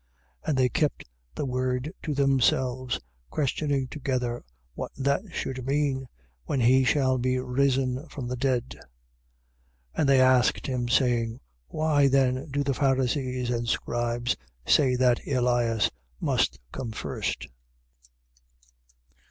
9:9. 0.45 0.49
And 0.49 0.57
they 0.57 0.67
kept 0.67 1.03
the 1.35 1.45
word 1.45 1.93
to 2.01 2.15
themselves; 2.15 2.99
questioning 3.29 3.87
together 3.87 4.43
what 4.73 4.91
that 4.97 5.21
should 5.31 5.63
mean, 5.67 6.07
when 6.45 6.59
he 6.59 6.83
shall 6.83 7.19
be 7.19 7.37
risen 7.37 8.07
from 8.09 8.27
the 8.27 8.35
dead. 8.35 8.69
9:10. 8.79 8.81
And 9.93 10.09
they 10.09 10.19
asked 10.19 10.65
him, 10.65 10.89
saying: 10.89 11.39
Why 11.67 12.07
then 12.07 12.49
do 12.49 12.63
the 12.63 12.73
Pharisees 12.73 13.51
and 13.51 13.67
scribes 13.67 14.35
say 14.65 14.95
that 14.95 15.19
Elias 15.27 15.91
must 16.19 16.59
come 16.71 16.91
first? 16.93 17.47